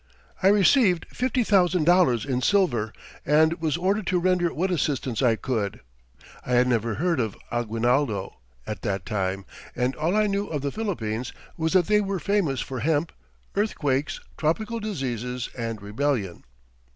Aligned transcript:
I 0.41 0.47
received 0.47 1.05
fifty 1.13 1.43
thousand 1.43 1.83
dollars 1.83 2.25
in 2.25 2.41
silver 2.41 2.91
and 3.23 3.61
was 3.61 3.77
ordered 3.77 4.07
to 4.07 4.19
render 4.19 4.51
what 4.51 4.71
assistance 4.71 5.21
I 5.21 5.35
could. 5.35 5.79
I 6.43 6.53
had 6.53 6.67
never 6.67 6.95
heard 6.95 7.19
of 7.19 7.37
Aguinaldo 7.51 8.37
at 8.65 8.81
that 8.81 9.05
time, 9.05 9.45
and 9.75 9.95
all 9.95 10.15
I 10.15 10.25
knew 10.25 10.47
of 10.47 10.63
the 10.63 10.71
Philippines 10.71 11.33
was 11.55 11.73
that 11.73 11.85
they 11.85 12.01
were 12.01 12.17
famous 12.17 12.61
for 12.61 12.79
hemp, 12.79 13.11
earthquakes, 13.53 14.19
tropical 14.37 14.79
diseases 14.79 15.51
and 15.55 15.79
rebellion. 15.83 16.45